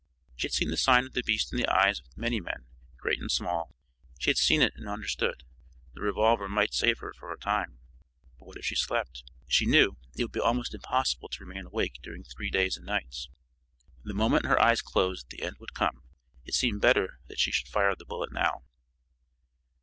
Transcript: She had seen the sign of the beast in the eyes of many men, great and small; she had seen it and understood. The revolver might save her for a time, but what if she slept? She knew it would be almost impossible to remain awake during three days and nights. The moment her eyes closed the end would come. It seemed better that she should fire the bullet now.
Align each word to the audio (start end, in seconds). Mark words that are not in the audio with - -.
She 0.35 0.47
had 0.47 0.53
seen 0.53 0.71
the 0.71 0.77
sign 0.77 1.05
of 1.05 1.13
the 1.13 1.21
beast 1.21 1.53
in 1.53 1.59
the 1.59 1.67
eyes 1.71 1.99
of 1.99 2.17
many 2.17 2.39
men, 2.39 2.65
great 2.97 3.19
and 3.19 3.29
small; 3.31 3.75
she 4.17 4.31
had 4.31 4.37
seen 4.37 4.63
it 4.63 4.73
and 4.75 4.89
understood. 4.89 5.43
The 5.93 6.01
revolver 6.01 6.49
might 6.49 6.73
save 6.73 6.97
her 7.01 7.13
for 7.13 7.31
a 7.31 7.37
time, 7.37 7.77
but 8.39 8.47
what 8.47 8.57
if 8.57 8.65
she 8.65 8.73
slept? 8.73 9.23
She 9.47 9.67
knew 9.67 9.97
it 10.17 10.23
would 10.23 10.31
be 10.31 10.39
almost 10.39 10.73
impossible 10.73 11.29
to 11.29 11.43
remain 11.45 11.67
awake 11.67 11.99
during 12.01 12.23
three 12.23 12.49
days 12.49 12.77
and 12.77 12.85
nights. 12.87 13.29
The 14.03 14.15
moment 14.15 14.47
her 14.47 14.59
eyes 14.59 14.81
closed 14.81 15.29
the 15.29 15.43
end 15.43 15.57
would 15.59 15.75
come. 15.75 16.01
It 16.45 16.55
seemed 16.55 16.81
better 16.81 17.19
that 17.27 17.37
she 17.37 17.51
should 17.51 17.67
fire 17.67 17.93
the 17.95 18.03
bullet 18.03 18.31
now. 18.31 18.63